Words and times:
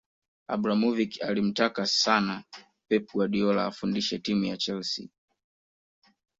Abramovic 0.53 1.13
alimtaka 1.27 1.83
sana 2.01 2.35
Pep 2.87 3.05
Guardiola 3.13 3.63
afundishe 3.65 4.19
timu 4.19 4.45
ya 4.45 4.57
chelsea 4.57 5.07